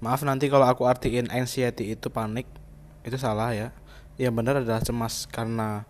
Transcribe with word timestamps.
Maaf 0.00 0.24
nanti 0.24 0.48
kalau 0.48 0.64
aku 0.64 0.88
artiin 0.88 1.28
anxiety 1.28 1.92
itu 1.92 2.08
panik, 2.08 2.48
itu 3.04 3.20
salah 3.20 3.52
ya. 3.52 3.68
Yang 4.16 4.32
benar 4.32 4.54
adalah 4.56 4.80
cemas 4.80 5.28
karena 5.28 5.84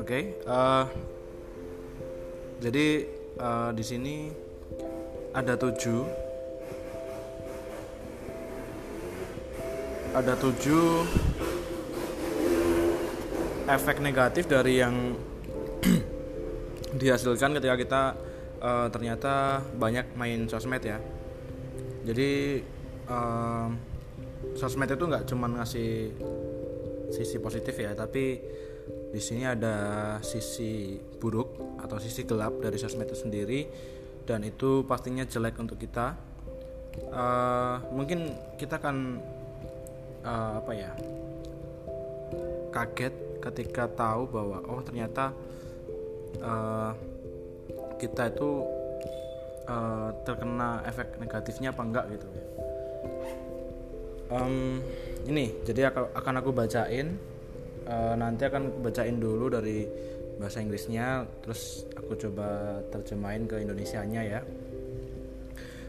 okay, 0.05 0.37
uh, 0.45 0.53
eh, 0.53 0.85
jadi 2.61 2.87
uh, 3.41 3.69
di 3.73 3.81
sini 3.81 4.29
ada 5.33 5.57
tujuh. 5.57 6.05
Ada 10.15 10.37
tujuh 10.39 11.03
efek 13.67 13.99
negatif 13.99 14.47
dari 14.47 14.79
yang 14.79 15.17
dihasilkan 17.01 17.57
ketika 17.59 17.75
kita 17.75 18.01
uh, 18.63 18.87
ternyata 18.93 19.65
banyak 19.75 20.13
main 20.15 20.47
sosmed 20.47 20.85
ya. 20.85 21.01
Jadi 22.05 22.61
uh, 23.09 23.67
sosmed 24.55 24.87
itu 24.87 25.03
nggak 25.03 25.27
cuma 25.27 25.51
ngasih 25.51 26.13
sisi 27.11 27.37
positif 27.41 27.75
ya 27.75 27.93
tapi 27.93 28.39
di 29.15 29.23
sini 29.23 29.47
ada 29.47 30.19
sisi 30.19 30.99
buruk 30.99 31.79
atau 31.79 31.95
sisi 32.03 32.27
gelap 32.27 32.59
dari 32.59 32.75
sosmed 32.75 33.07
itu 33.07 33.15
sendiri 33.15 33.63
dan 34.27 34.43
itu 34.43 34.83
pastinya 34.83 35.23
jelek 35.23 35.55
untuk 35.55 35.79
kita. 35.79 36.19
Uh, 37.15 37.79
mungkin 37.95 38.35
kita 38.59 38.75
akan 38.75 39.23
uh, 40.19 40.59
apa 40.59 40.71
ya 40.75 40.91
kaget 42.75 43.39
ketika 43.39 43.87
tahu 43.87 44.27
bahwa 44.27 44.59
oh 44.67 44.83
ternyata 44.83 45.31
uh, 46.43 46.91
kita 47.95 48.35
itu 48.35 48.67
uh, 49.71 50.11
terkena 50.27 50.83
efek 50.83 51.15
negatifnya 51.23 51.71
apa 51.71 51.81
enggak 51.87 52.05
gitu. 52.19 52.27
Um, 54.27 54.83
ini 55.23 55.55
jadi 55.63 55.95
akan 55.95 56.33
aku 56.43 56.51
bacain 56.51 57.15
uh, 57.87 58.13
nanti 58.17 58.45
akan 58.45 58.81
bacain 58.81 59.17
dulu 59.17 59.49
dari 59.49 59.85
bahasa 60.35 60.59
Inggrisnya 60.59 61.23
terus 61.39 61.87
aku 61.95 62.19
coba 62.19 62.79
terjemahin 62.91 63.47
ke 63.47 63.61
Indonesianya 63.63 64.21
ya. 64.25 64.41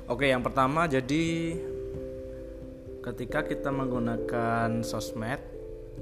Oke 0.07 0.31
yang 0.31 0.43
pertama 0.45 0.87
jadi 0.87 1.57
ketika 3.03 3.43
kita 3.43 3.75
menggunakan 3.75 4.87
sosmed 4.87 5.43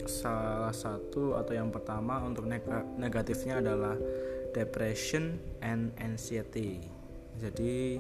salah 0.04 0.75
satu 0.75 1.38
atau 1.38 1.53
yang 1.56 1.72
pertama 1.72 2.21
untuk 2.21 2.44
negatifnya 3.00 3.65
adalah 3.65 3.97
depression 4.53 5.41
and 5.65 5.94
anxiety. 5.97 6.84
Jadi 7.41 7.99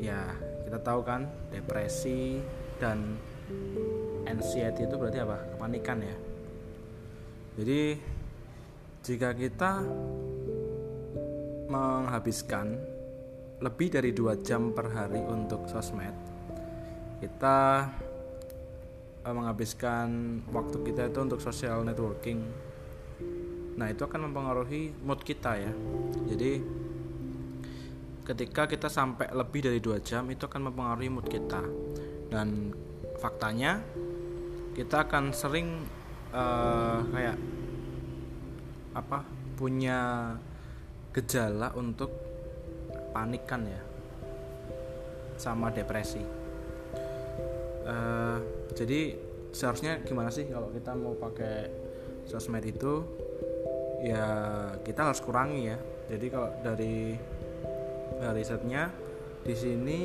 ya 0.00 0.32
kita 0.64 0.78
tahu 0.80 1.04
kan 1.04 1.28
depresi 1.52 2.40
dan 2.80 3.20
anxiety 4.24 4.88
itu 4.88 4.96
berarti 4.96 5.20
apa? 5.20 5.36
Kepanikan 5.52 6.00
ya 6.00 6.16
jadi 7.54 7.94
jika 9.04 9.30
kita 9.36 9.84
menghabiskan 11.70 12.74
lebih 13.62 13.94
dari 13.94 14.10
dua 14.10 14.34
jam 14.42 14.74
per 14.74 14.90
hari 14.90 15.22
untuk 15.22 15.70
sosmed, 15.70 16.12
kita 17.22 17.88
eh, 19.22 19.34
menghabiskan 19.34 20.40
waktu 20.50 20.76
kita 20.82 21.08
itu 21.08 21.18
untuk 21.22 21.38
social 21.38 21.86
networking. 21.86 22.42
Nah 23.78 23.86
itu 23.90 24.02
akan 24.02 24.30
mempengaruhi 24.30 24.90
mood 25.02 25.22
kita 25.22 25.54
ya. 25.58 25.72
Jadi 26.28 26.52
ketika 28.24 28.66
kita 28.66 28.88
sampai 28.90 29.30
lebih 29.30 29.68
dari 29.68 29.78
dua 29.78 30.02
jam 30.02 30.26
itu 30.26 30.44
akan 30.44 30.74
mempengaruhi 30.74 31.10
mood 31.10 31.26
kita. 31.30 31.62
Dan 32.28 32.74
faktanya 33.22 33.78
kita 34.74 35.06
akan 35.06 35.30
sering 35.30 35.86
uh, 36.34 37.00
kayak 37.08 37.23
apa 38.94 39.26
punya 39.58 40.32
gejala 41.14 41.70
untuk 41.78 42.10
panikan 43.14 43.66
ya 43.66 43.82
sama 45.38 45.70
depresi. 45.70 46.22
Uh, 47.84 48.38
jadi 48.72 49.18
seharusnya 49.54 50.02
gimana 50.02 50.32
sih 50.32 50.48
kalau 50.48 50.72
kita 50.74 50.94
mau 50.94 51.14
pakai 51.14 51.70
sosmed 52.26 52.64
itu? 52.66 53.02
Ya 54.02 54.26
kita 54.82 55.10
harus 55.10 55.22
kurangi 55.22 55.70
ya. 55.70 55.78
Jadi 56.10 56.26
kalau 56.28 56.50
dari 56.60 57.16
risetnya 58.34 58.92
di 59.44 59.54
sini 59.56 60.00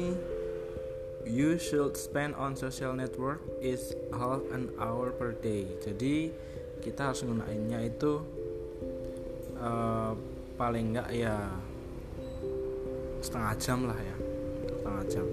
you 1.28 1.60
should 1.60 1.96
spend 1.96 2.34
on 2.36 2.56
social 2.56 2.96
network 2.96 3.44
is 3.60 3.94
half 4.16 4.42
an 4.56 4.72
hour 4.80 5.12
per 5.14 5.36
day. 5.40 5.68
Jadi 5.84 6.32
kita 6.80 7.12
harus 7.12 7.22
menggunakannya 7.28 7.80
itu 7.92 8.24
uh, 9.60 10.12
paling 10.60 10.96
enggak 10.96 11.10
ya 11.16 11.36
setengah 13.20 13.54
jam 13.60 13.80
lah 13.88 14.00
ya 14.00 14.16
setengah 14.68 15.04
jam. 15.12 15.28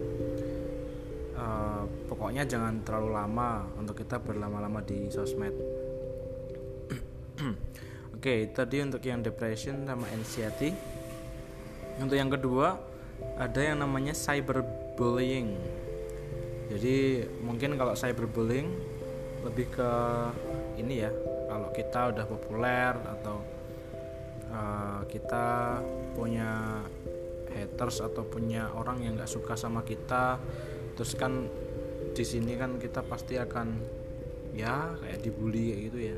Uh, 1.37 1.85
pokoknya 2.09 2.49
jangan 2.49 2.81
terlalu 2.81 3.11
lama 3.13 3.69
untuk 3.77 4.01
kita 4.01 4.17
berlama-lama 4.19 4.81
di 4.83 5.07
sosmed. 5.13 5.53
Oke 8.17 8.21
okay, 8.21 8.39
tadi 8.51 8.81
untuk 8.83 9.03
yang 9.05 9.21
depression 9.23 9.85
sama 9.85 10.09
anxiety. 10.11 10.73
Untuk 11.97 12.17
yang 12.17 12.29
kedua 12.33 12.77
ada 13.37 13.61
yang 13.61 13.81
namanya 13.81 14.13
cyberbullying. 14.13 15.57
Jadi 16.73 17.25
mungkin 17.45 17.79
kalau 17.79 17.95
cyberbullying 17.95 18.69
lebih 19.47 19.71
ke 19.71 19.91
ini 20.83 21.07
ya 21.07 21.13
kalau 21.47 21.71
kita 21.71 22.11
udah 22.11 22.25
populer 22.27 22.93
atau 23.07 23.56
uh, 24.51 25.01
kita 25.09 25.81
punya 26.15 26.83
haters 27.53 28.05
atau 28.05 28.27
punya 28.27 28.69
orang 28.77 29.01
yang 29.01 29.17
nggak 29.17 29.31
suka 29.31 29.57
sama 29.57 29.81
kita 29.87 30.37
terus 30.97 31.17
kan 31.17 31.49
di 32.17 32.25
sini 32.25 32.57
kan 32.57 32.81
kita 32.81 33.05
pasti 33.05 33.37
akan 33.37 33.77
ya 34.57 34.97
kayak 35.04 35.21
dibully 35.21 35.77
kayak 35.77 35.83
gitu 35.93 35.98
ya. 36.01 36.16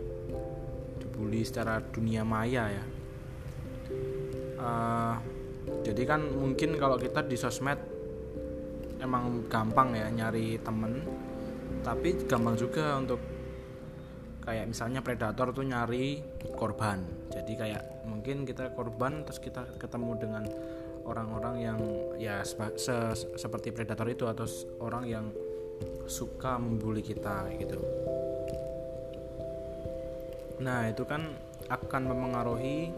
Dibully 1.03 1.43
secara 1.43 1.83
dunia 1.83 2.23
maya 2.23 2.71
ya. 2.71 2.85
Uh, 4.59 5.15
jadi 5.83 6.03
kan 6.07 6.23
mungkin 6.23 6.79
kalau 6.79 6.95
kita 6.95 7.27
di 7.27 7.35
sosmed 7.35 7.83
emang 9.03 9.51
gampang 9.51 9.99
ya 9.99 10.07
nyari 10.07 10.63
temen. 10.63 11.03
Tapi 11.83 12.15
gampang 12.31 12.55
juga 12.55 12.95
untuk 12.95 13.19
kayak 14.49 14.65
misalnya 14.65 15.05
predator 15.05 15.53
tuh 15.53 15.61
nyari 15.61 16.25
korban. 16.57 17.05
Jadi 17.29 17.53
kayak 17.53 18.09
mungkin 18.09 18.49
kita 18.49 18.73
korban 18.73 19.21
terus 19.29 19.45
kita 19.45 19.69
ketemu 19.77 20.17
dengan 20.17 20.49
orang-orang 21.05 21.57
yang 21.61 21.79
ya 22.17 22.41
se 22.49 22.97
seperti 23.37 23.77
predator 23.77 24.09
itu 24.09 24.25
atau 24.25 24.49
orang 24.81 25.05
yang 25.05 25.29
suka 26.09 26.57
membuli 26.57 27.05
kita 27.05 27.45
gitu. 27.61 27.77
Nah 30.65 30.89
itu 30.89 31.05
kan 31.05 31.29
akan 31.69 32.03
mempengaruhi 32.09 32.89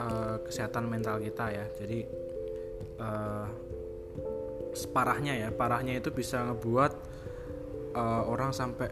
uh, 0.00 0.40
kesehatan 0.40 0.88
mental 0.88 1.20
kita 1.20 1.52
ya. 1.52 1.64
Jadi 1.76 2.00
uh, 2.96 3.46
separahnya 4.72 5.36
ya 5.36 5.48
parahnya 5.52 6.00
itu 6.00 6.08
bisa 6.08 6.48
ngebuat 6.48 6.92
uh, 7.92 8.24
orang 8.24 8.56
sampai 8.56 8.88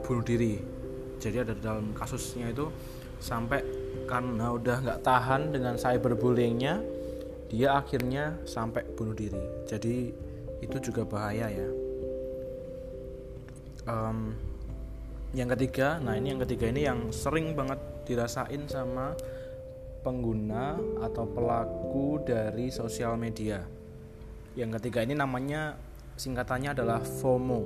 bunuh 0.00 0.24
diri 0.24 0.81
jadi 1.22 1.46
ada 1.46 1.54
dalam 1.54 1.94
kasusnya 1.94 2.50
itu 2.50 2.66
sampai 3.22 3.62
karena 4.10 4.50
udah 4.50 4.76
nggak 4.82 5.00
tahan 5.06 5.54
dengan 5.54 5.78
cyberbullyingnya 5.78 6.82
dia 7.46 7.78
akhirnya 7.78 8.42
sampai 8.42 8.82
bunuh 8.98 9.14
diri. 9.14 9.38
Jadi 9.70 10.10
itu 10.58 10.76
juga 10.82 11.06
bahaya 11.06 11.46
ya. 11.46 11.68
Um, 13.86 14.34
yang 15.30 15.46
ketiga 15.54 16.02
nah 16.02 16.18
ini 16.18 16.34
yang 16.34 16.42
ketiga 16.42 16.66
ini 16.74 16.82
yang 16.86 17.14
sering 17.14 17.54
banget 17.54 17.78
dirasain 18.02 18.66
sama 18.66 19.14
pengguna 20.02 20.74
atau 21.06 21.22
pelaku 21.30 22.18
dari 22.26 22.66
sosial 22.74 23.14
media. 23.14 23.62
Yang 24.58 24.82
ketiga 24.82 25.06
ini 25.06 25.14
namanya 25.14 25.78
singkatannya 26.18 26.74
adalah 26.74 26.98
FOMO 26.98 27.62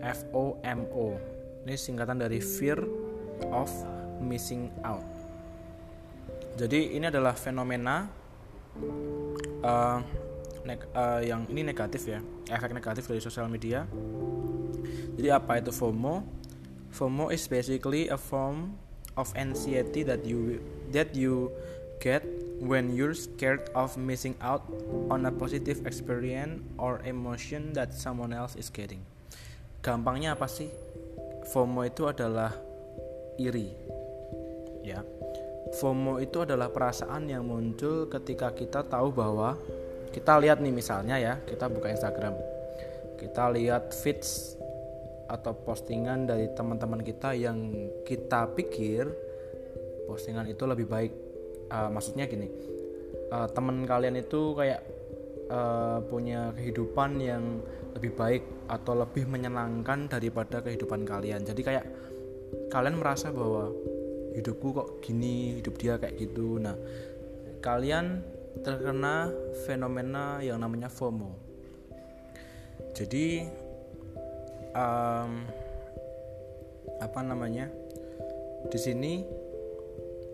F 0.00 0.24
O 0.32 0.56
M 0.64 0.88
O 0.88 1.37
ini 1.64 1.74
singkatan 1.74 2.20
dari 2.20 2.38
fear 2.38 2.78
of 3.50 3.70
missing 4.22 4.70
out 4.84 5.04
jadi 6.58 6.98
ini 6.98 7.06
adalah 7.10 7.38
fenomena 7.38 8.10
uh, 9.62 9.98
uh, 10.94 11.20
yang 11.22 11.46
ini 11.48 11.62
negatif 11.62 12.10
ya 12.10 12.20
efek 12.50 12.74
negatif 12.74 13.06
dari 13.06 13.22
sosial 13.22 13.46
media 13.46 13.86
jadi 15.18 15.38
apa 15.38 15.62
itu 15.62 15.74
FOMO 15.74 16.22
FOMO 16.94 17.30
is 17.30 17.46
basically 17.46 18.10
a 18.10 18.18
form 18.18 18.74
of 19.18 19.34
anxiety 19.34 20.06
that 20.06 20.22
you 20.22 20.62
that 20.94 21.12
you 21.12 21.50
get 21.98 22.22
when 22.62 22.94
you're 22.94 23.14
scared 23.14 23.70
of 23.74 23.98
missing 23.98 24.34
out 24.42 24.66
on 25.10 25.26
a 25.26 25.32
positive 25.34 25.86
experience 25.86 26.62
or 26.78 27.02
emotion 27.06 27.74
that 27.74 27.94
someone 27.94 28.32
else 28.32 28.54
is 28.58 28.70
getting. 28.70 29.02
Gampangnya 29.82 30.34
apa 30.34 30.50
sih? 30.50 30.70
FOMO 31.48 31.84
itu 31.88 32.04
adalah 32.04 32.52
iri. 33.40 33.72
Ya. 34.84 35.00
FOMO 35.80 36.20
itu 36.20 36.44
adalah 36.44 36.72
perasaan 36.72 37.28
yang 37.28 37.44
muncul 37.44 38.08
ketika 38.08 38.52
kita 38.52 38.84
tahu 38.84 39.12
bahwa 39.12 39.56
kita 40.12 40.40
lihat 40.40 40.60
nih 40.60 40.72
misalnya 40.72 41.16
ya, 41.20 41.40
kita 41.44 41.68
buka 41.68 41.92
Instagram. 41.92 42.36
Kita 43.16 43.52
lihat 43.52 43.92
feeds 43.92 44.56
atau 45.28 45.52
postingan 45.52 46.24
dari 46.24 46.48
teman-teman 46.56 47.04
kita 47.04 47.36
yang 47.36 47.68
kita 48.08 48.48
pikir 48.56 49.12
postingan 50.08 50.48
itu 50.48 50.64
lebih 50.64 50.88
baik 50.88 51.12
uh, 51.68 51.92
maksudnya 51.92 52.24
gini 52.24 52.48
uh, 53.28 53.44
teman 53.52 53.84
kalian 53.84 54.16
itu 54.16 54.56
kayak 54.56 54.80
uh, 55.48 55.98
punya 56.06 56.52
kehidupan 56.54 57.20
yang 57.20 57.60
lebih 57.96 58.14
baik 58.14 58.42
atau 58.68 58.94
lebih 58.94 59.26
menyenangkan 59.26 60.06
daripada 60.08 60.62
kehidupan 60.62 61.08
kalian. 61.08 61.42
Jadi 61.44 61.60
kayak 61.64 61.86
kalian 62.72 62.96
merasa 63.00 63.32
bahwa 63.32 63.72
hidupku 64.36 64.70
kok 64.70 64.88
gini 65.02 65.58
hidup 65.58 65.74
dia 65.80 65.96
kayak 65.96 66.16
gitu. 66.20 66.60
Nah 66.62 66.76
kalian 67.64 68.22
terkena 68.62 69.32
fenomena 69.66 70.38
yang 70.44 70.62
namanya 70.62 70.86
FOMO. 70.86 71.34
Jadi 72.94 73.46
um, 74.74 75.32
apa 76.98 77.20
namanya? 77.22 77.70
Di 78.68 78.78
sini 78.78 79.22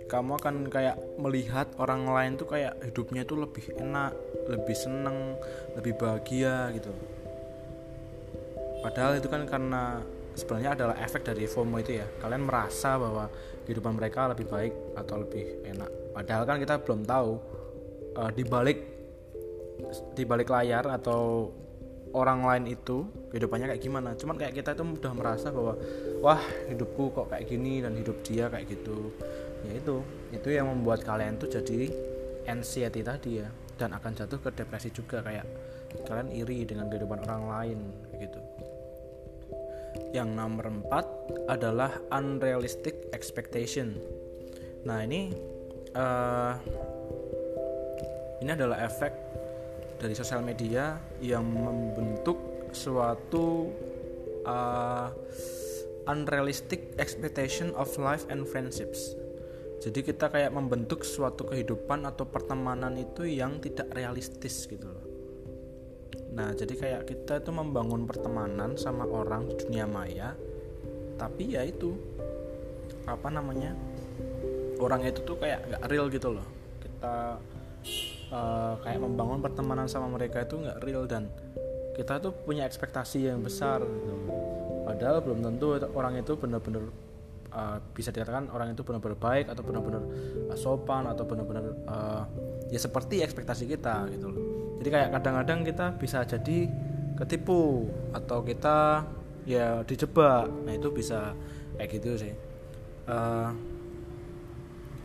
kamu 0.09 0.37
akan 0.41 0.57
kayak 0.69 0.97
melihat 1.17 1.69
orang 1.81 2.09
lain 2.09 2.33
tuh 2.37 2.49
kayak 2.49 2.77
hidupnya 2.85 3.25
itu 3.25 3.35
lebih 3.37 3.65
enak, 3.77 4.13
lebih 4.49 4.77
seneng, 4.77 5.39
lebih 5.77 5.97
bahagia 5.97 6.71
gitu. 6.77 6.93
Padahal 8.85 9.17
itu 9.17 9.29
kan 9.33 9.49
karena 9.49 10.05
sebenarnya 10.37 10.77
adalah 10.77 10.97
efek 11.01 11.25
dari 11.25 11.49
FOMO 11.49 11.81
itu 11.81 12.01
ya. 12.01 12.07
Kalian 12.21 12.45
merasa 12.45 13.01
bahwa 13.01 13.33
kehidupan 13.65 13.97
mereka 13.97 14.29
lebih 14.29 14.45
baik 14.45 14.75
atau 14.99 15.25
lebih 15.25 15.65
enak. 15.65 15.91
Padahal 16.13 16.45
kan 16.45 16.57
kita 16.61 16.75
belum 16.85 17.01
tahu 17.09 17.31
uh, 18.21 18.31
di 18.31 18.45
balik 18.45 18.79
di 20.15 20.23
balik 20.23 20.53
layar 20.53 20.87
atau 20.87 21.51
orang 22.15 22.47
lain 22.47 22.65
itu 22.79 23.11
kehidupannya 23.35 23.75
kayak 23.75 23.83
gimana 23.83 24.15
cuman 24.15 24.39
kayak 24.39 24.55
kita 24.55 24.79
itu 24.79 24.87
udah 24.87 25.13
merasa 25.19 25.51
bahwa 25.51 25.75
wah 26.23 26.39
hidupku 26.71 27.11
kok 27.11 27.27
kayak 27.35 27.51
gini 27.51 27.83
dan 27.83 27.99
hidup 27.99 28.23
dia 28.23 28.47
kayak 28.47 28.71
gitu 28.71 29.11
ya 29.67 29.73
itu 29.83 29.97
itu 30.31 30.49
yang 30.55 30.71
membuat 30.71 31.03
kalian 31.03 31.35
tuh 31.43 31.51
jadi 31.51 31.91
anxiety 32.47 33.03
tadi 33.03 33.43
ya 33.43 33.51
dan 33.79 33.95
akan 33.97 34.13
jatuh 34.15 34.39
ke 34.39 34.51
depresi 34.55 34.91
juga 34.95 35.23
kayak 35.23 35.47
kalian 36.07 36.31
iri 36.35 36.67
dengan 36.67 36.91
kehidupan 36.91 37.23
orang 37.27 37.43
lain 37.51 37.79
gitu 38.19 38.41
yang 40.11 40.35
nomor 40.35 40.71
empat 40.71 41.07
adalah 41.47 41.95
unrealistic 42.11 43.11
expectation 43.15 43.95
nah 44.83 45.03
ini 45.03 45.35
uh, 45.95 46.55
ini 48.43 48.51
adalah 48.53 48.85
efek 48.85 49.13
dari 50.03 50.13
sosial 50.13 50.45
media 50.45 50.99
yang 51.23 51.47
membentuk 51.49 52.37
suatu 52.75 53.73
uh, 54.45 55.09
unrealistic 56.05 56.93
expectation 57.01 57.73
of 57.73 57.89
life 57.97 58.29
and 58.29 58.45
friendships. 58.45 59.17
Jadi 59.83 60.01
kita 60.01 60.31
kayak 60.31 60.55
membentuk 60.55 61.03
suatu 61.03 61.49
kehidupan 61.49 62.07
atau 62.09 62.25
pertemanan 62.25 62.95
itu 62.97 63.27
yang 63.27 63.59
tidak 63.59 63.91
realistis 63.93 64.65
gitu 64.71 64.87
loh. 64.87 65.07
Nah, 66.35 66.51
jadi 66.51 66.75
kayak 66.75 67.03
kita 67.07 67.43
itu 67.43 67.51
membangun 67.55 68.07
pertemanan 68.11 68.75
sama 68.75 69.07
orang 69.07 69.47
di 69.51 69.55
dunia 69.55 69.87
maya, 69.87 70.35
tapi 71.15 71.55
ya 71.55 71.63
itu 71.63 71.95
apa 73.07 73.29
namanya? 73.31 73.77
Orang 74.83 75.07
itu 75.07 75.23
tuh 75.23 75.39
kayak 75.39 75.71
gak 75.71 75.83
real 75.87 76.11
gitu 76.11 76.35
loh. 76.35 76.47
Kita 76.83 77.39
uh, 78.35 78.75
kayak 78.81 79.01
membangun 79.01 79.39
pertemanan 79.43 79.87
sama 79.87 80.11
mereka 80.11 80.43
itu 80.43 80.59
nggak 80.59 80.79
real 80.83 81.05
dan 81.07 81.29
kita 81.95 82.19
tuh 82.19 82.35
punya 82.35 82.67
ekspektasi 82.67 83.31
yang 83.31 83.41
besar 83.45 83.83
gitu. 83.87 84.15
padahal 84.85 85.23
belum 85.23 85.41
tentu 85.47 85.79
orang 85.95 86.19
itu 86.19 86.35
benar-benar 86.35 86.91
uh, 87.55 87.79
bisa 87.95 88.11
dikatakan 88.11 88.51
orang 88.51 88.75
itu 88.75 88.83
benar-benar 88.83 89.17
baik 89.17 89.47
atau 89.49 89.63
benar-benar 89.63 90.03
uh, 90.51 90.59
sopan 90.59 91.07
atau 91.07 91.25
benar-benar 91.25 91.65
uh, 91.87 92.23
ya 92.69 92.83
seperti 92.83 93.23
ekspektasi 93.23 93.71
kita 93.71 94.11
gitu 94.11 94.29
loh. 94.29 94.43
Jadi 94.83 94.89
kayak 94.91 95.09
kadang-kadang 95.15 95.61
kita 95.63 95.87
bisa 95.97 96.27
jadi 96.27 96.69
ketipu 97.15 97.89
atau 98.11 98.43
kita 98.43 99.07
ya 99.47 99.87
dijebak. 99.87 100.51
Nah 100.67 100.75
itu 100.75 100.91
bisa 100.91 101.33
kayak 101.79 101.89
gitu 102.03 102.19
sih. 102.19 102.35
Uh, 103.07 103.55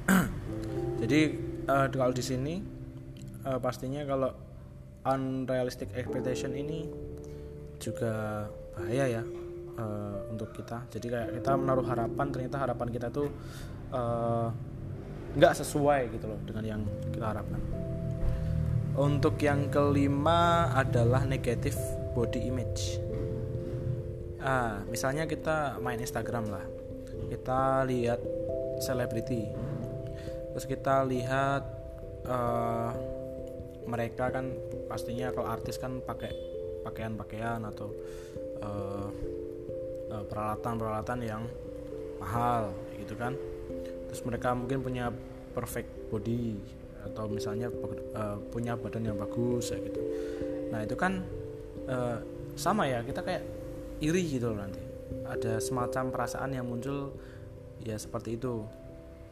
jadi 1.06 1.38
uh, 1.70 1.88
kalau 1.94 2.12
di 2.12 2.24
sini 2.26 2.66
uh, 3.46 3.62
pastinya 3.62 4.02
kalau 4.04 4.34
unrealistic 5.06 5.94
expectation 5.96 6.52
ini 6.58 6.90
juga 7.80 8.48
bahaya 8.76 9.20
ya 9.20 9.24
uh, 9.80 10.16
untuk 10.28 10.52
kita. 10.52 10.84
Jadi 10.92 11.08
kayak 11.08 11.30
kita 11.40 11.56
menaruh 11.56 11.86
harapan 11.88 12.28
ternyata 12.30 12.60
harapan 12.60 12.88
kita 12.92 13.08
tuh 13.08 13.32
nggak 15.34 15.54
uh, 15.54 15.58
sesuai 15.58 16.12
gitu 16.14 16.26
loh 16.28 16.40
dengan 16.44 16.64
yang 16.68 16.82
kita 17.10 17.26
harapkan. 17.32 17.62
Untuk 19.00 19.40
yang 19.40 19.72
kelima 19.72 20.74
adalah 20.76 21.24
negative 21.24 21.80
body 22.12 22.52
image. 22.52 23.00
Ah 24.44 24.84
misalnya 24.92 25.24
kita 25.24 25.80
main 25.80 26.00
Instagram 26.00 26.52
lah. 26.52 26.66
Kita 27.32 27.88
lihat 27.88 28.20
selebriti. 28.84 29.48
Terus 30.52 30.66
kita 30.66 31.08
lihat 31.08 31.64
uh, 32.28 32.92
mereka 33.88 34.30
kan 34.30 34.54
pastinya 34.92 35.32
kalau 35.32 35.48
artis 35.50 35.80
kan 35.80 36.02
pakai 36.04 36.30
pakaian-pakaian 36.84 37.62
atau 37.70 37.94
uh, 38.64 39.10
peralatan-peralatan 40.10 41.20
yang 41.22 41.44
mahal 42.20 42.74
gitu 43.00 43.16
kan. 43.16 43.34
Terus 44.10 44.22
mereka 44.26 44.58
mungkin 44.58 44.82
punya 44.82 45.14
perfect 45.54 45.90
body 46.10 46.58
atau 47.00 47.32
misalnya 47.32 47.72
uh, 48.18 48.38
punya 48.52 48.76
badan 48.76 49.08
yang 49.08 49.18
bagus 49.18 49.72
ya 49.72 49.80
gitu. 49.80 50.02
Nah 50.74 50.84
itu 50.84 50.96
kan 51.00 51.24
uh, 51.88 52.20
sama 52.60 52.90
ya 52.90 53.06
kita 53.06 53.24
kayak 53.24 53.44
iri 54.04 54.26
gitu 54.28 54.52
loh 54.52 54.66
nanti. 54.66 54.82
Ada 55.26 55.62
semacam 55.62 56.14
perasaan 56.14 56.54
yang 56.54 56.66
muncul 56.68 57.14
ya 57.82 57.96
seperti 57.96 58.36
itu. 58.36 58.66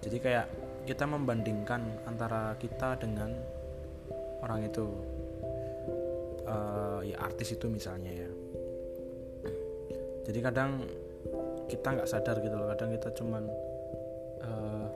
Jadi 0.02 0.18
kayak 0.22 0.48
kita 0.86 1.10
membandingkan 1.10 2.06
antara 2.08 2.56
kita 2.62 2.96
dengan 3.02 3.34
orang 4.46 4.70
itu. 4.70 4.88
Uh, 6.48 7.04
ya 7.04 7.20
artis 7.20 7.60
itu 7.60 7.68
misalnya 7.68 8.08
ya 8.08 8.30
jadi 10.28 10.40
kadang 10.44 10.84
kita 11.68 11.88
nggak 11.96 12.10
sadar 12.10 12.40
gitu 12.44 12.56
loh 12.56 12.68
kadang 12.76 12.92
kita 12.96 13.10
cuman 13.16 13.44
uh, 14.44 14.88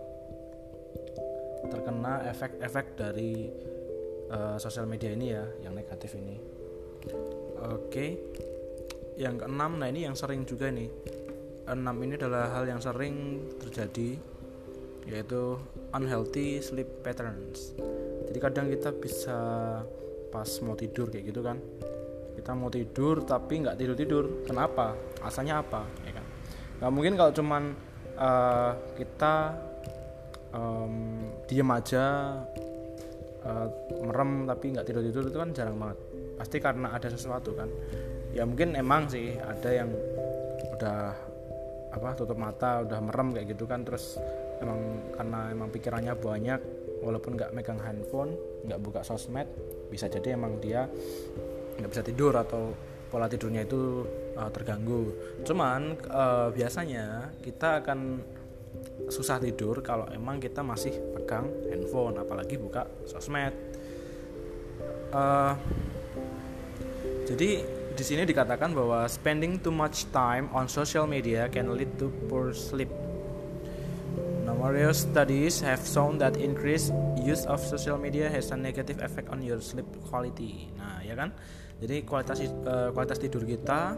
terkena 1.71 2.27
efek-efek 2.31 2.85
dari 2.99 3.47
uh, 4.31 4.59
sosial 4.59 4.87
media 4.87 5.11
ini 5.11 5.27
ya 5.31 5.43
yang 5.63 5.73
negatif 5.75 6.15
ini 6.19 6.35
oke 7.59 7.87
okay. 7.87 8.19
yang 9.15 9.39
keenam 9.39 9.79
nah 9.79 9.87
ini 9.87 10.07
yang 10.07 10.15
sering 10.15 10.43
juga 10.43 10.71
nih 10.71 10.91
enam 11.71 11.95
ini 12.03 12.19
adalah 12.19 12.51
hal 12.51 12.67
yang 12.67 12.81
sering 12.83 13.47
terjadi 13.61 14.19
yaitu 15.07 15.57
unhealthy 15.95 16.61
sleep 16.61 16.87
patterns 17.01 17.73
jadi 18.29 18.39
kadang 18.39 18.67
kita 18.71 18.89
bisa 18.95 19.39
pas 20.31 20.49
mau 20.63 20.75
tidur 20.79 21.11
kayak 21.11 21.31
gitu 21.31 21.41
kan 21.43 21.59
kita 22.35 22.51
mau 22.55 22.71
tidur 22.71 23.23
tapi 23.27 23.63
nggak 23.63 23.77
tidur 23.77 23.95
tidur. 23.95 24.23
Kenapa? 24.47 24.95
Asalnya 25.21 25.61
apa? 25.61 25.85
Ya 26.07 26.11
kan? 26.15 26.25
Nggak 26.81 26.91
mungkin 26.91 27.13
kalau 27.19 27.31
cuman 27.35 27.63
uh, 28.17 28.71
kita 28.95 29.33
um, 30.55 30.95
diem 31.45 31.69
aja 31.69 32.05
uh, 33.45 33.67
merem 34.07 34.47
tapi 34.47 34.65
nggak 34.73 34.85
tidur 34.87 35.03
tidur 35.03 35.23
itu 35.27 35.37
kan 35.37 35.49
jarang 35.53 35.77
banget. 35.77 35.97
Pasti 36.39 36.57
karena 36.57 36.87
ada 36.95 37.07
sesuatu 37.11 37.53
kan? 37.53 37.69
Ya 38.31 38.47
mungkin 38.47 38.73
emang 38.79 39.11
sih 39.11 39.35
ada 39.37 39.69
yang 39.69 39.91
udah 40.77 41.13
apa 41.91 42.15
tutup 42.15 42.39
mata 42.39 42.87
udah 42.87 42.99
merem 43.03 43.35
kayak 43.35 43.47
gitu 43.51 43.67
kan. 43.67 43.83
Terus 43.83 44.17
emang 44.63 45.11
karena 45.17 45.39
emang 45.51 45.69
pikirannya 45.69 46.13
banyak 46.15 46.61
walaupun 47.01 47.33
nggak 47.35 47.51
megang 47.51 47.81
handphone 47.81 48.37
nggak 48.63 48.79
buka 48.79 49.01
sosmed 49.01 49.49
bisa 49.89 50.05
jadi 50.05 50.37
emang 50.37 50.61
dia 50.61 50.85
nggak 51.77 51.91
bisa 51.91 52.03
tidur 52.03 52.33
atau 52.35 52.73
pola 53.11 53.27
tidurnya 53.27 53.67
itu 53.67 54.07
uh, 54.39 54.49
terganggu 54.51 55.11
cuman 55.43 55.99
uh, 56.07 56.47
biasanya 56.55 57.35
kita 57.43 57.83
akan 57.83 58.23
susah 59.11 59.43
tidur 59.43 59.83
kalau 59.83 60.07
emang 60.15 60.39
kita 60.39 60.63
masih 60.63 60.95
pegang 61.19 61.43
handphone 61.67 62.15
apalagi 62.15 62.55
buka 62.55 62.87
sosmed 63.03 63.51
uh, 65.11 65.53
jadi 67.27 67.81
di 67.91 68.03
sini 68.07 68.23
dikatakan 68.23 68.71
bahwa 68.71 69.03
spending 69.05 69.59
too 69.59 69.69
much 69.69 70.07
time 70.15 70.47
on 70.55 70.71
social 70.71 71.03
media 71.03 71.51
can 71.51 71.75
lead 71.75 71.91
to 71.99 72.07
poor 72.31 72.55
sleep. 72.55 72.89
Numerous 74.47 75.03
studies 75.03 75.59
have 75.61 75.83
shown 75.83 76.17
that 76.17 76.39
increased 76.39 76.95
use 77.21 77.45
of 77.45 77.61
social 77.61 78.01
media 78.01 78.27
has 78.27 78.49
a 78.49 78.57
negative 78.57 78.97
effect 79.05 79.29
on 79.29 79.45
your 79.45 79.61
sleep 79.61 79.87
quality. 80.09 80.73
Nah, 80.75 81.05
ya 81.05 81.13
kan? 81.13 81.29
Jadi 81.81 82.05
kualitas 82.05 82.41
uh, 82.41 82.89
kualitas 82.93 83.17
tidur 83.17 83.45
kita 83.45 83.97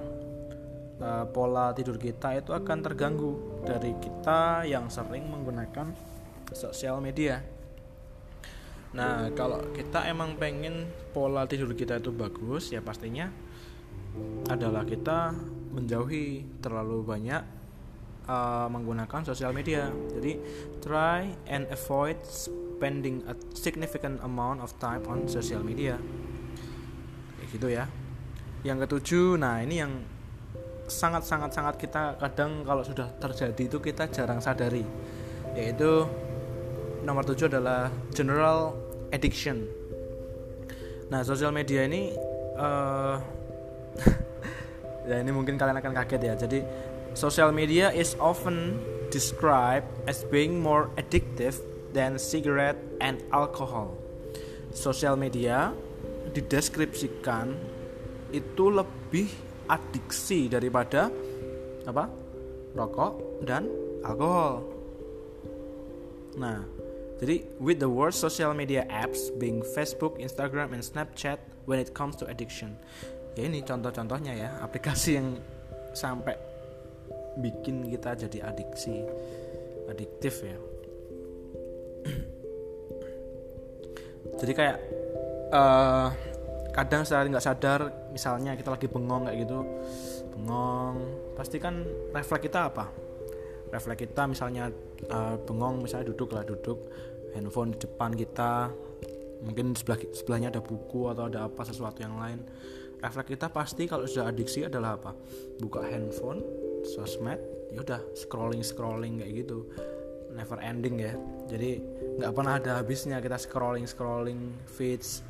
uh, 0.99 1.25
pola 1.31 1.75
tidur 1.75 1.99
kita 1.99 2.39
itu 2.39 2.51
akan 2.55 2.77
terganggu 2.79 3.63
dari 3.63 3.91
kita 3.99 4.63
yang 4.67 4.87
sering 4.87 5.27
menggunakan 5.27 5.91
sosial 6.51 6.99
media. 7.03 7.43
Nah, 8.93 9.33
kalau 9.33 9.73
kita 9.73 10.05
emang 10.05 10.37
pengen 10.37 10.85
pola 11.11 11.49
tidur 11.49 11.73
kita 11.73 11.97
itu 11.97 12.13
bagus, 12.13 12.69
ya 12.69 12.79
pastinya 12.79 13.25
adalah 14.45 14.85
kita 14.85 15.33
menjauhi 15.73 16.61
terlalu 16.61 17.01
banyak 17.01 17.41
uh, 18.29 18.69
menggunakan 18.69 19.25
sosial 19.25 19.49
media. 19.49 19.89
Jadi 20.13 20.37
try 20.77 21.33
and 21.49 21.65
avoid 21.73 22.21
spending 22.73 23.21
a 23.29 23.37
significant 23.53 24.17
amount 24.25 24.59
of 24.65 24.73
time 24.81 25.05
on 25.05 25.29
social 25.29 25.61
media. 25.61 26.01
Kayak 27.37 27.47
gitu 27.53 27.67
ya. 27.69 27.85
Yang 28.65 28.77
ketujuh, 28.87 29.37
nah 29.37 29.61
ini 29.61 29.79
yang 29.83 29.93
sangat 30.89 31.23
sangat 31.23 31.55
sangat 31.55 31.75
kita 31.79 32.19
kadang 32.19 32.67
kalau 32.67 32.83
sudah 32.83 33.07
terjadi 33.21 33.63
itu 33.71 33.77
kita 33.79 34.11
jarang 34.11 34.43
sadari 34.43 34.83
yaitu 35.55 36.03
nomor 37.07 37.23
tujuh 37.23 37.47
adalah 37.51 37.91
general 38.11 38.75
addiction. 39.13 39.67
Nah, 41.11 41.21
sosial 41.21 41.53
media 41.53 41.85
ini 41.85 42.15
uh, 42.57 43.15
ya 45.09 45.21
ini 45.21 45.29
mungkin 45.29 45.59
kalian 45.59 45.77
akan 45.77 45.93
kaget 45.93 46.21
ya. 46.25 46.33
Jadi 46.33 46.59
social 47.13 47.53
media 47.53 47.93
is 47.93 48.17
often 48.17 48.81
described 49.13 49.85
as 50.09 50.25
being 50.33 50.57
more 50.57 50.89
addictive 50.97 51.59
than 51.93 52.17
cigarette 52.17 52.81
and 52.99 53.21
alcohol. 53.31 53.95
Sosial 54.73 55.15
media 55.15 55.71
dideskripsikan 56.33 57.53
itu 58.33 58.65
lebih 58.73 59.29
adiksi 59.69 60.49
daripada 60.49 61.13
apa? 61.85 62.09
rokok 62.73 63.45
dan 63.45 63.69
alkohol. 64.01 64.65
Nah, 66.41 66.65
jadi 67.21 67.45
with 67.61 67.77
the 67.77 67.87
worst 67.87 68.17
social 68.17 68.57
media 68.57 68.89
apps 68.89 69.29
being 69.37 69.61
Facebook, 69.61 70.17
Instagram, 70.17 70.73
and 70.73 70.81
Snapchat 70.81 71.37
when 71.69 71.77
it 71.77 71.93
comes 71.93 72.17
to 72.17 72.25
addiction 72.25 72.73
ya 73.33 73.49
ini 73.49 73.65
contoh-contohnya 73.65 74.33
ya 74.37 74.49
aplikasi 74.61 75.17
yang 75.17 75.37
sampai 75.97 76.37
bikin 77.41 77.89
kita 77.89 78.13
jadi 78.13 78.53
adiksi 78.53 79.01
adiktif 79.89 80.45
ya 80.45 80.57
jadi 84.41 84.53
kayak 84.53 84.77
uh, 85.53 86.09
kadang 86.73 87.05
secara 87.05 87.29
nggak 87.29 87.45
sadar 87.45 87.79
misalnya 88.09 88.57
kita 88.57 88.73
lagi 88.73 88.89
bengong 88.89 89.29
kayak 89.29 89.45
gitu 89.45 89.61
bengong 90.33 90.97
pasti 91.37 91.61
kan 91.61 91.85
refleks 92.11 92.43
kita 92.43 92.73
apa? 92.73 92.89
Refleks 93.69 93.99
kita 94.01 94.25
misalnya 94.25 94.73
uh, 95.09 95.37
bengong 95.45 95.85
misalnya 95.85 96.09
duduk 96.13 96.33
lah 96.33 96.43
duduk 96.45 96.89
handphone 97.37 97.73
di 97.73 97.77
depan 97.81 98.11
kita 98.13 98.69
mungkin 99.45 99.75
sebelah 99.77 99.99
sebelahnya 100.15 100.49
ada 100.53 100.61
buku 100.63 101.09
atau 101.09 101.29
ada 101.29 101.45
apa 101.45 101.61
sesuatu 101.63 102.01
yang 102.01 102.17
lain. 102.17 102.41
Refleks 102.99 103.29
kita 103.29 103.47
pasti 103.53 103.85
kalau 103.85 104.09
sudah 104.09 104.33
adiksi 104.33 104.65
adalah 104.65 104.97
apa? 104.97 105.13
Buka 105.61 105.85
handphone 105.85 106.41
sosmed 106.83 107.39
ya 107.73 107.81
udah 107.81 108.01
scrolling 108.13 108.61
scrolling 108.61 109.17
kayak 109.23 109.45
gitu 109.45 109.65
never 110.33 110.57
ending 110.59 110.99
ya. 110.99 111.13
Jadi 111.47 111.79
nggak 112.19 112.31
pernah 112.33 112.53
ada 112.57 112.71
habisnya 112.81 113.21
kita 113.21 113.37
scrolling 113.37 113.85
scrolling 113.85 114.57
feeds 114.65 115.21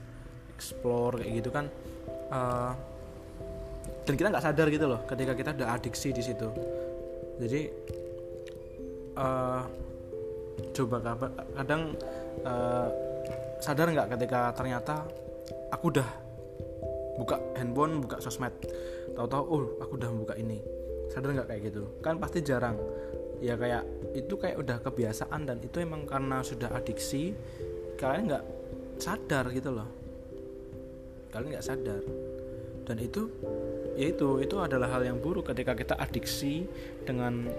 explore 0.55 1.19
kayak 1.19 1.43
gitu 1.43 1.49
kan. 1.51 1.67
Uh, 2.33 2.71
dan 4.03 4.13
kita 4.19 4.27
nggak 4.31 4.43
sadar 4.43 4.67
gitu 4.71 4.85
loh 4.87 5.03
ketika 5.07 5.31
kita 5.35 5.49
udah 5.55 5.69
adiksi 5.75 6.09
di 6.15 6.23
situ. 6.23 6.47
Jadi 7.39 7.61
uh, 9.19 9.63
coba 10.73 10.97
kadang 11.55 11.95
uh, 12.43 12.87
sadar 13.59 13.87
nggak 13.91 14.07
ketika 14.17 14.51
ternyata 14.55 15.07
aku 15.71 15.91
udah 15.91 16.09
buka 17.19 17.37
handphone 17.59 18.03
buka 18.03 18.17
sosmed. 18.19 18.53
Tahu-tahu 19.13 19.43
oh 19.45 19.63
aku 19.83 19.93
udah 19.99 20.09
buka 20.11 20.33
ini. 20.39 20.59
Sadar 21.11 21.35
nggak 21.35 21.47
kayak 21.47 21.61
gitu? 21.69 21.83
Kan 22.01 22.17
pasti 22.17 22.41
jarang 22.41 22.79
ya 23.43 23.59
kayak 23.59 23.83
itu 24.15 24.39
kayak 24.39 24.55
udah 24.55 24.79
kebiasaan 24.79 25.43
dan 25.43 25.59
itu 25.59 25.83
emang 25.83 26.07
karena 26.07 26.39
sudah 26.39 26.71
adiksi 26.71 27.35
kalian 27.99 28.31
nggak 28.31 28.45
sadar 29.03 29.51
gitu 29.51 29.75
loh. 29.75 29.89
Kalian 31.35 31.59
nggak 31.59 31.67
sadar. 31.67 32.01
Dan 32.87 32.97
itu 33.03 33.27
ya 33.99 34.11
itu 34.15 34.39
itu 34.39 34.55
adalah 34.59 34.95
hal 34.95 35.03
yang 35.03 35.19
buruk 35.19 35.51
ketika 35.51 35.75
kita 35.75 35.99
adiksi 35.99 36.63
dengan 37.03 37.51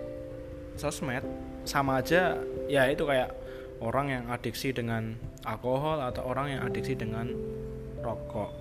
sosmed. 0.81 1.25
Sama 1.69 2.00
aja 2.00 2.41
ya 2.64 2.88
itu 2.88 3.05
kayak 3.05 3.37
orang 3.85 4.07
yang 4.09 4.25
adiksi 4.33 4.73
dengan 4.73 5.21
alkohol 5.45 6.00
atau 6.00 6.25
orang 6.25 6.57
yang 6.57 6.62
adiksi 6.64 6.97
dengan 6.97 7.29
rokok. 8.00 8.53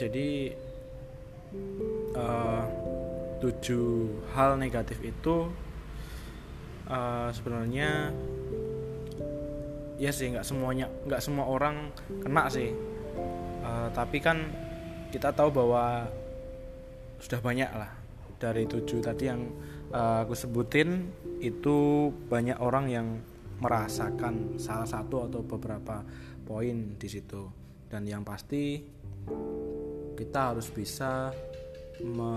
Jadi 0.00 0.52
uh, 2.16 2.64
tujuh 3.40 4.08
hal 4.32 4.56
negatif 4.56 4.96
itu 5.04 5.52
uh, 6.88 7.28
sebenarnya 7.34 8.10
ya 10.00 10.10
sih 10.10 10.34
nggak 10.34 10.42
semuanya 10.42 10.90
nggak 11.06 11.22
semua 11.22 11.46
orang 11.46 11.94
kena 12.22 12.48
sih. 12.50 12.74
Uh, 13.62 13.88
tapi 13.94 14.18
kan 14.18 14.50
kita 15.14 15.30
tahu 15.30 15.52
bahwa 15.52 16.08
sudah 17.22 17.38
banyak 17.38 17.70
lah. 17.70 17.90
Dari 18.42 18.66
tujuh 18.66 18.98
tadi 18.98 19.30
yang 19.30 19.46
uh, 19.94 20.26
aku 20.26 20.34
sebutin 20.34 21.14
itu 21.38 22.10
banyak 22.26 22.58
orang 22.58 22.90
yang 22.90 23.06
merasakan 23.62 24.58
salah 24.58 24.88
satu 24.88 25.30
atau 25.30 25.46
beberapa 25.46 26.02
poin 26.42 26.98
di 26.98 27.06
situ. 27.06 27.46
Dan 27.86 28.08
yang 28.08 28.26
pasti 28.26 28.82
kita 30.18 30.50
harus 30.50 30.66
bisa 30.74 31.30
me, 32.02 32.32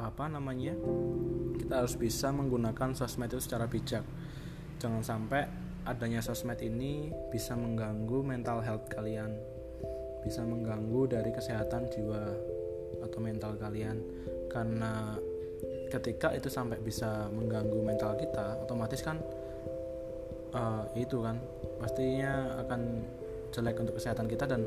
apa 0.00 0.26
namanya 0.26 0.74
kita 1.60 1.84
harus 1.84 1.94
bisa 2.00 2.32
menggunakan 2.32 2.96
sosmed 2.96 3.28
itu 3.28 3.40
secara 3.42 3.68
bijak. 3.68 4.04
Jangan 4.80 5.04
sampai 5.04 5.44
adanya 5.84 6.24
sosmed 6.24 6.60
ini 6.64 7.12
bisa 7.28 7.52
mengganggu 7.56 8.24
mental 8.24 8.64
health 8.64 8.88
kalian 8.88 9.36
bisa 10.20 10.44
mengganggu 10.44 11.08
dari 11.08 11.32
kesehatan 11.32 11.88
jiwa 11.88 12.22
atau 13.04 13.18
mental 13.20 13.56
kalian. 13.56 13.96
Karena 14.52 15.16
ketika 15.92 16.32
itu 16.32 16.48
sampai 16.48 16.80
bisa 16.80 17.28
mengganggu 17.32 17.80
mental 17.82 18.14
kita 18.16 18.62
otomatis 18.62 19.00
kan 19.02 19.18
uh, 20.54 20.84
itu 20.94 21.20
kan 21.20 21.36
pastinya 21.82 22.62
akan 22.62 23.04
jelek 23.50 23.76
untuk 23.82 23.98
kesehatan 23.98 24.30
kita 24.30 24.46
dan 24.46 24.62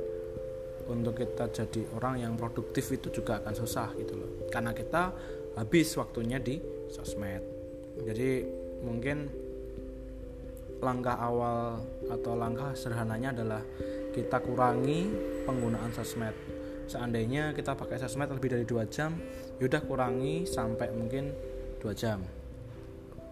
untuk 0.89 1.19
kita 1.19 1.47
jadi 1.51 1.81
orang 1.95 2.19
yang 2.19 2.33
produktif 2.35 2.91
itu 2.91 3.11
juga 3.11 3.39
akan 3.39 3.53
susah 3.55 3.95
gitu 3.95 4.13
loh. 4.19 4.29
Karena 4.51 4.75
kita 4.75 5.13
habis 5.55 5.93
waktunya 5.95 6.41
di 6.41 6.59
sosmed. 6.89 7.43
Jadi 8.03 8.43
mungkin 8.83 9.29
langkah 10.83 11.15
awal 11.15 11.79
atau 12.11 12.33
langkah 12.35 12.75
sederhananya 12.75 13.31
adalah 13.31 13.61
kita 14.11 14.43
kurangi 14.43 15.07
penggunaan 15.47 15.93
sosmed. 15.95 16.35
Seandainya 16.89 17.55
kita 17.55 17.79
pakai 17.79 18.01
sosmed 18.01 18.27
lebih 18.35 18.59
dari 18.59 18.65
dua 18.67 18.83
jam 18.89 19.15
yaudah 19.61 19.81
kurangi 19.85 20.43
sampai 20.43 20.91
mungkin 20.91 21.31
dua 21.79 21.95
jam. 21.95 22.19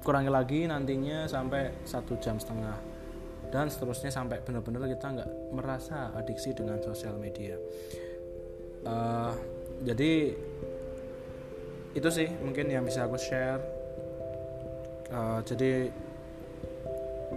Kurangi 0.01 0.31
lagi 0.31 0.65
nantinya 0.65 1.29
sampai 1.29 1.86
satu 1.86 2.17
jam 2.17 2.41
setengah 2.41 2.90
dan 3.51 3.67
seterusnya 3.67 4.10
sampai 4.10 4.39
benar-benar 4.41 4.88
kita 4.88 5.08
nggak 5.12 5.29
merasa 5.51 6.15
adiksi 6.15 6.55
dengan 6.55 6.79
sosial 6.79 7.20
media. 7.20 7.60
Uh, 8.81 9.36
jadi 9.84 10.34
itu 11.91 12.10
sih 12.10 12.31
mungkin 12.39 12.72
yang 12.72 12.88
bisa 12.88 13.05
aku 13.05 13.20
share. 13.20 13.60
Uh, 15.12 15.43
jadi 15.43 15.91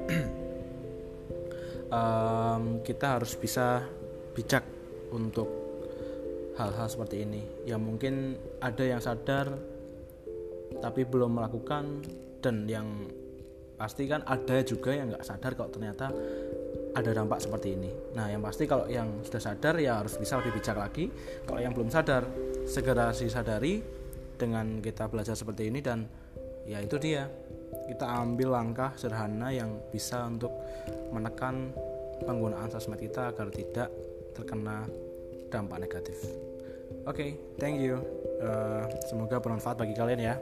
um, 1.99 2.81
kita 2.87 3.19
harus 3.19 3.35
bisa 3.35 3.83
bijak 4.39 4.63
untuk 5.11 5.51
hal-hal 6.55 6.87
seperti 6.87 7.27
ini. 7.27 7.43
Yang 7.67 7.83
mungkin 7.83 8.15
ada 8.63 8.85
yang 8.87 9.03
sadar 9.03 9.51
tapi 10.79 11.03
belum 11.07 11.39
melakukan 11.39 12.07
dan 12.39 12.67
yang 12.71 13.11
pasti 13.85 14.09
kan 14.09 14.25
ada 14.25 14.65
juga 14.65 14.97
yang 14.97 15.13
nggak 15.13 15.29
sadar 15.29 15.53
kalau 15.53 15.69
ternyata 15.69 16.09
ada 16.97 17.11
dampak 17.13 17.45
seperti 17.45 17.77
ini. 17.77 17.93
Nah, 18.17 18.33
yang 18.33 18.41
pasti 18.41 18.65
kalau 18.65 18.89
yang 18.89 19.21
sudah 19.21 19.43
sadar 19.45 19.77
ya 19.77 20.01
harus 20.01 20.17
bisa 20.17 20.41
lebih 20.41 20.57
bijak 20.57 20.79
lagi. 20.79 21.13
Kalau 21.45 21.61
yang 21.61 21.77
belum 21.77 21.93
sadar, 21.93 22.25
segera 22.65 23.13
disadari 23.13 23.85
dengan 24.41 24.81
kita 24.81 25.11
belajar 25.13 25.37
seperti 25.37 25.69
ini 25.69 25.85
dan 25.85 26.09
ya 26.65 26.81
itu 26.81 26.97
dia. 26.97 27.29
Kita 27.85 28.09
ambil 28.09 28.57
langkah 28.57 28.97
sederhana 28.97 29.53
yang 29.53 29.77
bisa 29.93 30.25
untuk 30.25 30.55
menekan 31.13 31.75
penggunaan 32.25 32.73
sosmed 32.73 32.97
kita 32.97 33.35
agar 33.35 33.53
tidak 33.53 33.93
terkena 34.33 34.89
dampak 35.53 35.85
negatif. 35.85 36.17
Oke, 37.05 37.13
okay, 37.13 37.31
thank 37.61 37.83
you. 37.83 38.01
Uh, 38.41 38.89
semoga 39.05 39.37
bermanfaat 39.43 39.77
bagi 39.77 39.93
kalian 39.93 40.21
ya. 40.33 40.35